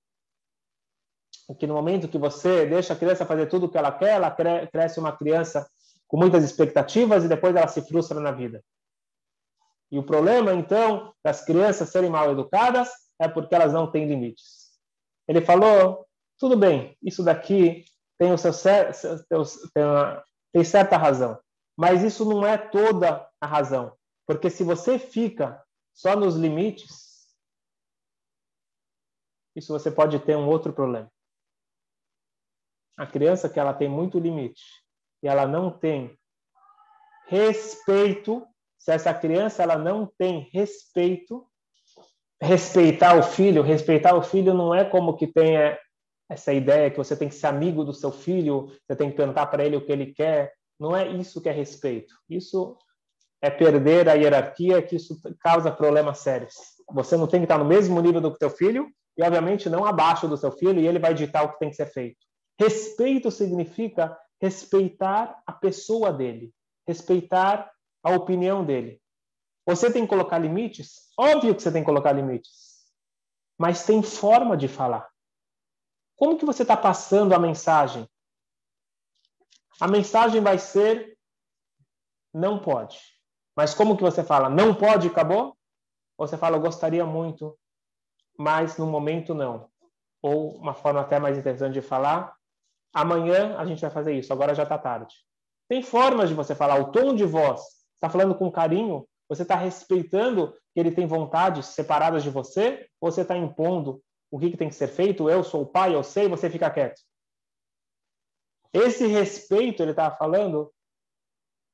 [1.59, 4.31] que no momento que você deixa a criança fazer tudo o que ela quer, ela
[4.31, 5.67] cre cresce uma criança
[6.07, 8.63] com muitas expectativas e depois ela se frustra na vida.
[9.91, 12.89] E o problema, então, das crianças serem mal educadas
[13.19, 14.71] é porque elas não têm limites.
[15.27, 16.05] Ele falou,
[16.37, 17.85] tudo bem, isso daqui
[18.17, 18.51] tem o seu,
[19.29, 19.39] tem
[20.51, 21.37] tem certa razão.
[21.77, 23.93] Mas isso não é toda a razão.
[24.25, 25.61] Porque se você fica
[25.93, 27.27] só nos limites,
[29.55, 31.11] isso você pode ter um outro problema.
[32.97, 34.84] A criança que ela tem muito limite
[35.25, 36.15] e ela não tem
[37.27, 38.45] respeito,
[38.77, 41.43] se essa criança ela não tem respeito,
[42.39, 45.79] respeitar o filho, respeitar o filho não é como que tenha
[46.29, 49.47] essa ideia que você tem que ser amigo do seu filho, você tem que perguntar
[49.47, 50.53] para ele o que ele quer.
[50.79, 52.13] Não é isso que é respeito.
[52.29, 52.77] Isso
[53.41, 56.53] é perder a hierarquia, que isso causa problemas sérios.
[56.91, 60.27] Você não tem que estar no mesmo nível do teu filho e, obviamente, não abaixo
[60.27, 62.17] do seu filho e ele vai ditar o que tem que ser feito.
[62.59, 66.53] Respeito significa respeitar a pessoa dele,
[66.87, 67.71] respeitar
[68.03, 69.01] a opinião dele.
[69.65, 71.09] Você tem que colocar limites?
[71.17, 72.85] Óbvio que você tem que colocar limites.
[73.57, 75.09] Mas tem forma de falar.
[76.15, 78.07] Como que você está passando a mensagem?
[79.79, 81.17] A mensagem vai ser
[82.33, 82.99] não pode.
[83.55, 84.49] Mas como que você fala?
[84.49, 85.57] Não pode, acabou?
[86.17, 87.57] Ou você fala, eu gostaria muito,
[88.37, 89.69] mas no momento não.
[90.21, 92.35] Ou uma forma até mais interessante de falar,
[92.95, 95.13] amanhã a gente vai fazer isso, agora já está tarde.
[95.67, 97.61] Tem formas de você falar, o tom de voz,
[97.93, 103.11] está falando com carinho, você está respeitando que ele tem vontades separadas de você, ou
[103.11, 106.03] você está impondo o que, que tem que ser feito, eu sou o pai, eu
[106.03, 107.01] sei, você fica quieto.
[108.73, 110.73] Esse respeito, ele estava falando,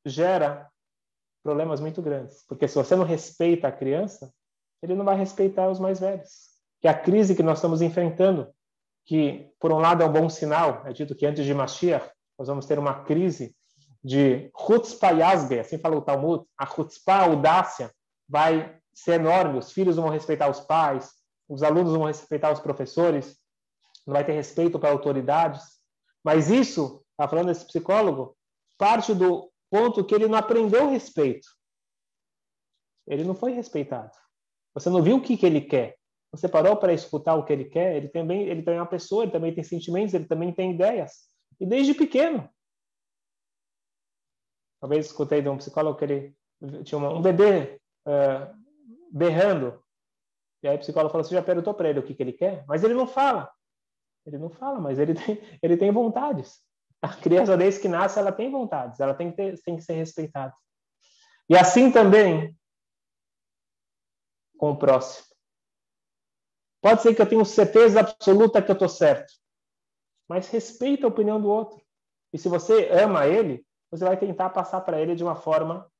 [0.06, 0.70] gera
[1.44, 2.44] problemas muito grandes.
[2.48, 4.32] Porque se você não respeita a criança,
[4.82, 6.52] ele não vai respeitar os mais velhos.
[6.80, 8.54] Que é a crise que nós estamos enfrentando,
[9.06, 12.48] que por um lado é um bom sinal, é dito que antes de Mashiach nós
[12.48, 13.56] vamos ter uma crise
[14.04, 17.92] de chutzpah yasbe, assim fala o Talmud, a chutzpah, a audácia,
[18.28, 21.12] vai ser enorme, os filhos vão respeitar os pais,
[21.48, 23.38] os alunos vão respeitar os professores,
[24.06, 25.62] não vai ter respeito para autoridades,
[26.24, 28.36] mas isso, está falando esse psicólogo,
[28.78, 31.48] parte do ponto que ele não aprendeu respeito.
[33.08, 34.12] Ele não foi respeitado.
[34.74, 35.98] Você não viu o que, que ele quer.
[36.32, 37.96] Você parou para escutar o que ele quer.
[37.96, 41.30] Ele também, ele também é uma pessoa, ele também tem sentimentos, ele também tem ideias.
[41.60, 42.50] E desde pequeno.
[44.82, 46.36] Uma vez escutei de um psicólogo que ele
[46.84, 48.56] tinha um bebê uh,
[49.12, 49.84] berrando.
[50.64, 52.66] E aí o psicólogo falou: Você já perguntou para ele o que, que ele quer?
[52.68, 53.52] Mas ele não fala.
[54.26, 56.60] Ele não fala, mas ele tem, ele tem vontades.
[57.02, 59.94] A criança, desde que nasce, ela tem vontades, ela tem que, ter, tem que ser
[59.94, 60.54] respeitada.
[61.50, 62.56] E assim também
[64.58, 65.31] com o próximo.
[66.82, 69.32] Pode ser que eu tenha certeza absoluta que eu estou certo,
[70.28, 71.80] mas respeita a opinião do outro.
[72.34, 75.92] E se você ama ele, você vai tentar passar para ele de uma forma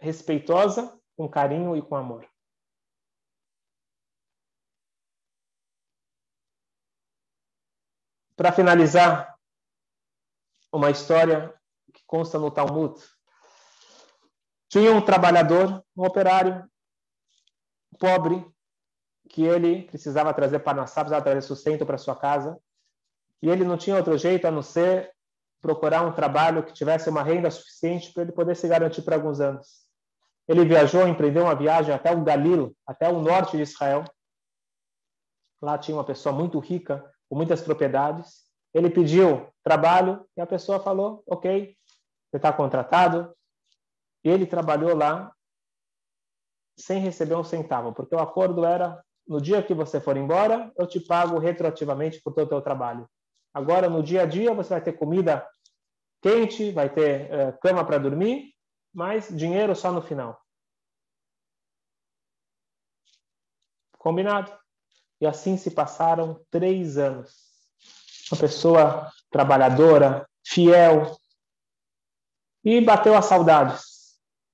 [0.00, 2.28] respeitosa, com carinho e com amor.
[8.36, 9.38] Para finalizar,
[10.72, 11.52] uma história
[11.92, 13.00] que consta no Talmud.
[14.68, 16.68] Tinha um trabalhador, um operário
[17.98, 18.44] pobre,
[19.28, 22.58] que ele precisava trazer panassá, precisava trazer sustento para sua casa,
[23.42, 25.12] e ele não tinha outro jeito a não ser
[25.60, 29.40] procurar um trabalho que tivesse uma renda suficiente para ele poder se garantir por alguns
[29.40, 29.86] anos.
[30.46, 34.04] Ele viajou, empreendeu uma viagem até o Galilo, até o norte de Israel.
[35.60, 38.44] Lá tinha uma pessoa muito rica, com muitas propriedades.
[38.72, 41.76] Ele pediu trabalho e a pessoa falou: Ok,
[42.30, 43.34] você está contratado.
[44.24, 45.32] Ele trabalhou lá
[46.78, 50.86] sem receber um centavo, porque o acordo era: no dia que você for embora, eu
[50.86, 53.08] te pago retroativamente por todo o teu trabalho.
[53.52, 55.46] Agora, no dia a dia, você vai ter comida
[56.22, 58.54] quente, vai ter uh, cama para dormir,
[58.92, 60.40] mas dinheiro só no final.
[63.98, 64.56] Combinado?
[65.20, 67.48] E assim se passaram três anos
[68.30, 71.16] uma pessoa trabalhadora, fiel,
[72.64, 73.97] e bateu as saudades.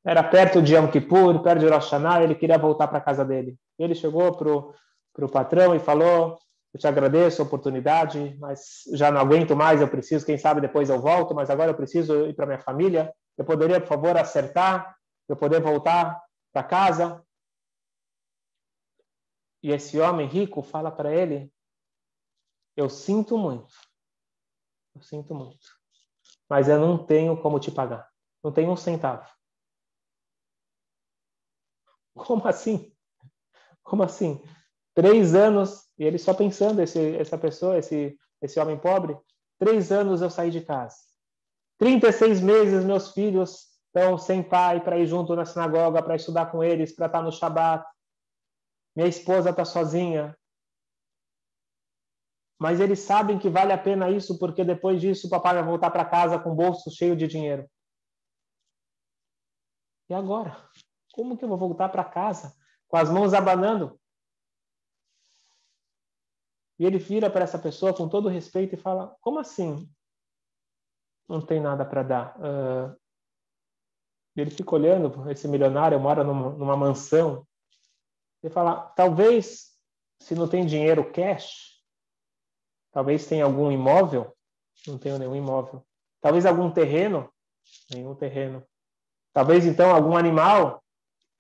[0.05, 3.57] Era perto de Yom Kippur, perto de Rosh Hashanah, ele queria voltar para casa dele.
[3.79, 6.39] Ele chegou para o patrão e falou,
[6.75, 10.91] eu te agradeço a oportunidade, mas já não aguento mais, eu preciso, quem sabe depois
[10.91, 13.15] eu volto, mas agora eu preciso ir para minha família.
[13.39, 14.95] Eu poderia, por favor, acertar,
[15.29, 16.21] eu poder voltar
[16.53, 17.25] para casa?
[19.63, 21.51] E esse homem rico fala para ele,
[22.77, 23.73] eu sinto muito.
[24.95, 25.67] Eu sinto muito.
[26.49, 28.09] Mas eu não tenho como te pagar.
[28.43, 29.34] Não tenho um centavo.
[32.15, 32.93] Como assim?
[33.83, 34.43] Como assim?
[34.95, 39.17] Três anos, e ele só pensando, esse, essa pessoa, esse, esse homem pobre,
[39.59, 40.97] três anos eu saí de casa.
[41.79, 46.63] 36 meses meus filhos estão sem pai para ir junto na sinagoga, para estudar com
[46.63, 47.85] eles, para estar no Shabat.
[48.97, 50.37] Minha esposa está sozinha,
[52.59, 55.91] mas eles sabem que vale a pena isso porque depois disso o papai vai voltar
[55.91, 57.69] para casa com o bolso cheio de dinheiro.
[60.09, 60.71] E agora?
[61.15, 62.57] Como que eu vou voltar para casa
[62.89, 64.01] com as mãos abanando?
[66.79, 69.89] E ele vira para essa pessoa com todo respeito e fala: Como assim?
[71.29, 72.37] Não tem nada para dar.
[72.39, 72.97] Uh...
[74.37, 77.47] Ele fica olhando, esse milionário mora numa, numa mansão.
[78.43, 79.79] Ele fala: Talvez,
[80.19, 81.75] se não tem dinheiro cash,
[82.95, 84.33] Talvez tenha algum imóvel?
[84.87, 85.85] Não tenho nenhum imóvel.
[86.21, 87.29] Talvez algum terreno?
[87.91, 88.65] Nenhum terreno.
[89.33, 90.84] Talvez então algum animal?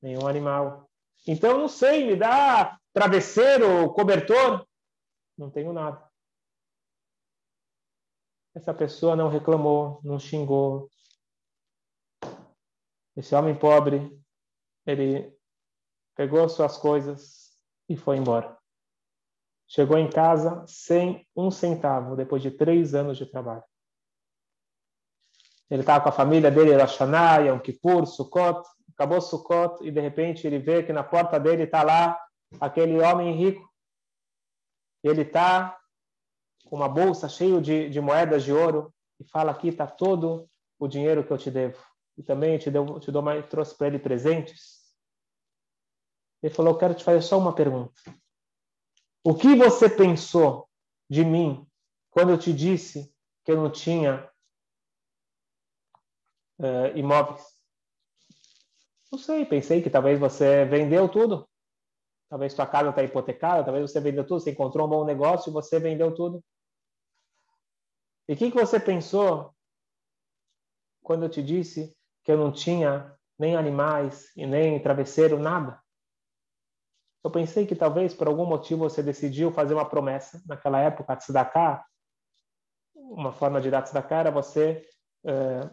[0.04, 0.86] Nenhum animal.
[1.26, 4.66] Então não sei, me dá travesseiro, cobertor?
[5.34, 6.06] Não tenho nada.
[8.54, 10.90] Essa pessoa não reclamou, não xingou.
[13.16, 14.14] Esse homem pobre
[14.84, 15.34] ele
[16.14, 17.56] pegou suas coisas
[17.88, 18.58] e foi embora.
[19.66, 23.64] Chegou em casa sem um centavo, depois de três anos de trabalho.
[25.70, 30.00] Ele estava com a família dele, era Shana, Yom Kippur, Sukkot, acabou Sukkot, e de
[30.00, 32.18] repente ele vê que na porta dele está lá
[32.60, 33.68] aquele homem rico.
[35.02, 35.78] Ele está
[36.66, 40.88] com uma bolsa cheia de, de moedas de ouro e fala aqui está todo o
[40.88, 41.82] dinheiro que eu te devo.
[42.16, 44.84] E também te, deu, te dou mais, trouxe para ele presentes.
[46.42, 47.94] Ele falou, quero te fazer só uma pergunta.
[49.24, 50.68] O que você pensou
[51.08, 51.66] de mim
[52.10, 53.12] quando eu te disse
[53.44, 54.30] que eu não tinha
[56.58, 57.53] uh, imóveis?
[59.14, 61.48] Não sei, pensei que talvez você vendeu tudo.
[62.28, 65.52] Talvez sua casa está hipotecada, talvez você vendeu tudo, você encontrou um bom negócio e
[65.52, 66.42] você vendeu tudo.
[68.28, 69.54] E o que, que você pensou
[71.00, 75.80] quando eu te disse que eu não tinha nem animais e nem travesseiro, nada?
[77.22, 80.42] Eu pensei que talvez por algum motivo você decidiu fazer uma promessa.
[80.44, 81.86] Naquela época, tzedakah,
[82.96, 84.84] uma forma de dar tzedakah era você
[85.24, 85.70] é,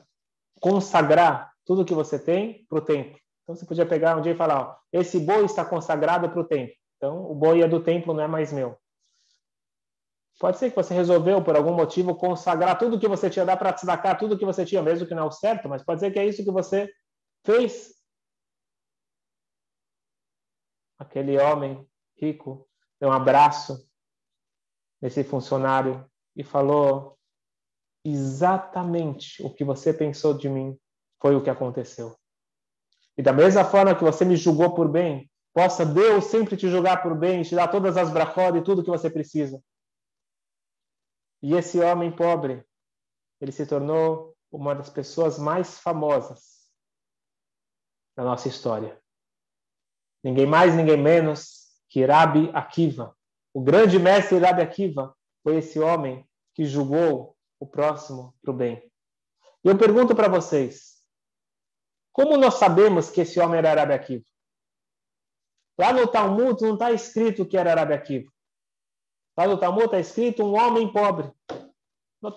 [0.59, 3.19] consagrar tudo que você tem para o templo.
[3.51, 6.43] Então você podia pegar um dia e falar: ó, esse boi está consagrado para o
[6.43, 6.73] templo.
[6.95, 8.77] Então o boi é do templo, não é mais meu.
[10.39, 13.73] Pode ser que você resolveu, por algum motivo, consagrar tudo que você tinha, dar para
[13.73, 16.17] tzedakah tudo que você tinha, mesmo que não é o certo, mas pode ser que
[16.17, 16.89] é isso que você
[17.45, 17.93] fez
[20.97, 21.85] aquele homem
[22.15, 22.67] rico
[22.99, 23.85] deu um abraço
[25.01, 27.17] nesse funcionário e falou:
[28.05, 30.79] exatamente o que você pensou de mim
[31.19, 32.20] foi o que aconteceu.
[33.17, 37.03] E da mesma forma que você me julgou por bem, possa Deus sempre te julgar
[37.03, 39.61] por bem, te dar todas as brachot e tudo que você precisa.
[41.41, 42.63] E esse homem pobre,
[43.39, 46.69] ele se tornou uma das pessoas mais famosas
[48.15, 49.01] da nossa história
[50.23, 53.15] ninguém mais, ninguém menos que Rabi Akiva.
[53.53, 58.89] O grande mestre Rabi Akiva foi esse homem que julgou o próximo para o bem.
[59.63, 61.00] E eu pergunto para vocês,
[62.11, 64.25] como nós sabemos que esse homem era Rabi Akiva?
[65.77, 68.31] Lá no Talmud não está escrito que era Rabi Akiva.
[69.37, 71.31] Lá no Talmud está escrito um homem pobre.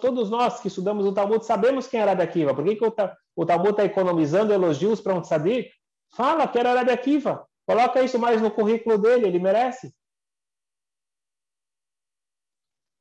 [0.01, 2.55] Todos nós que estudamos o Talmud sabemos quem era Rabi Akiva.
[2.55, 5.71] Por que, que o Talmud está economizando elogios para um tzadik?
[6.15, 7.47] Fala que era Rabi Akiva.
[7.67, 9.95] Coloca isso mais no currículo dele, ele merece.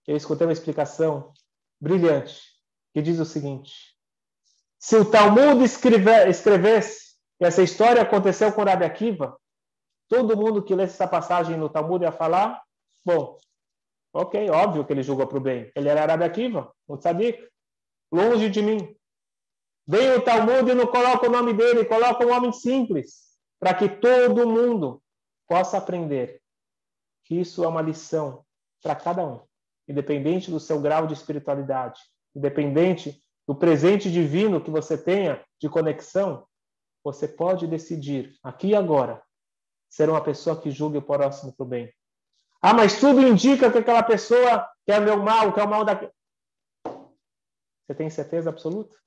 [0.06, 1.34] Eu escutei uma explicação
[1.80, 2.42] brilhante
[2.94, 3.93] que diz o seguinte:
[4.84, 9.40] se o Talmud escrevesse que essa história aconteceu com Rabi Akiva,
[10.10, 12.62] todo mundo que lesse essa passagem no Talmud ia falar:
[13.06, 13.38] bom,
[14.12, 15.72] ok, óbvio que ele julgou para o bem.
[15.74, 17.48] Ele era Rabi Akiva, o tzadik,
[18.12, 18.94] longe de mim.
[19.88, 23.88] Vem o Talmud e não coloca o nome dele, coloca um homem simples para que
[23.88, 25.02] todo mundo
[25.48, 26.42] possa aprender
[27.24, 28.44] que isso é uma lição
[28.82, 29.40] para cada um,
[29.88, 32.02] independente do seu grau de espiritualidade,
[32.36, 36.48] independente do presente divino que você tenha de conexão,
[37.04, 39.22] você pode decidir, aqui e agora,
[39.90, 41.94] ser uma pessoa que julgue o próximo para o bem.
[42.62, 46.12] Ah, mas tudo indica que aquela pessoa quer meu mal, quer o mal daquele.
[47.86, 48.98] Você tem certeza absoluta?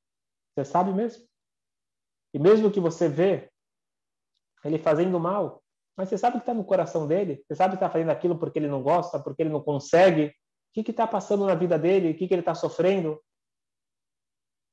[0.55, 1.27] Você sabe mesmo?
[2.35, 3.51] E mesmo que você vê
[4.63, 5.63] ele fazendo mal,
[5.97, 8.59] mas você sabe que está no coração dele, você sabe que está fazendo aquilo porque
[8.59, 12.15] ele não gosta, porque ele não consegue, o que está passando na vida dele, o
[12.15, 13.19] que, que ele está sofrendo.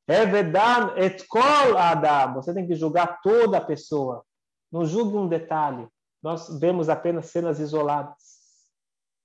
[0.07, 2.33] É verdade, etkol adam.
[2.35, 4.25] Você tem que julgar toda a pessoa.
[4.71, 5.87] Não julgue um detalhe.
[6.21, 8.15] Nós vemos apenas cenas isoladas.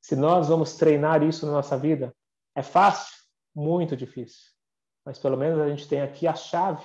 [0.01, 2.15] Se nós vamos treinar isso na nossa vida,
[2.55, 3.15] é fácil?
[3.55, 4.53] Muito difícil.
[5.05, 6.85] Mas pelo menos a gente tem aqui a chave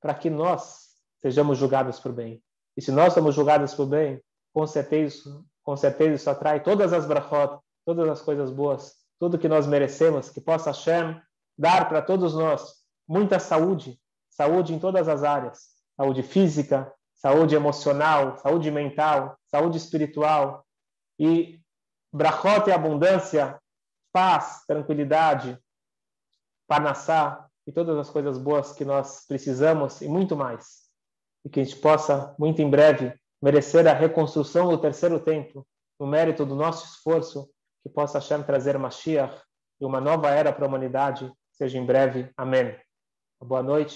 [0.00, 2.42] para que nós sejamos julgados por bem.
[2.76, 4.22] E se nós somos julgados por bem,
[4.52, 9.48] com certeza, com certeza isso atrai todas as brachot, todas as coisas boas, tudo que
[9.48, 11.20] nós merecemos, que possa Hashem
[11.56, 14.00] dar para todos nós muita saúde,
[14.30, 20.66] saúde em todas as áreas, saúde física, saúde emocional, saúde mental, saúde espiritual.
[21.18, 21.60] E
[22.12, 23.60] brachot e abundância,
[24.12, 25.58] paz, tranquilidade,
[26.66, 30.82] panassá e todas as coisas boas que nós precisamos e muito mais.
[31.44, 35.66] E que a gente possa, muito em breve, merecer a reconstrução do terceiro templo,
[35.98, 37.48] no mérito do nosso esforço,
[37.82, 39.40] que possa Hashem trazer Mashiach
[39.80, 42.30] e uma nova era para a humanidade, seja em breve.
[42.36, 42.76] Amém.
[43.40, 43.90] Boa noite.